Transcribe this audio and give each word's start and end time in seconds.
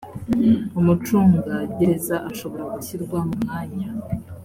umucungagereza 0.79 2.15
ashobora 2.29 2.63
gushyirwa 2.73 3.17
mu 3.27 3.35
mwanya 3.43 3.87